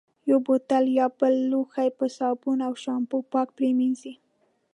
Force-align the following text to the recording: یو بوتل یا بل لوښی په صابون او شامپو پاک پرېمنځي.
یو 0.29 0.39
بوتل 0.45 0.83
یا 0.99 1.07
بل 1.19 1.33
لوښی 1.51 1.89
په 1.97 2.05
صابون 2.17 2.59
او 2.67 2.73
شامپو 2.83 3.17
پاک 3.33 3.47
پرېمنځي. 3.57 4.13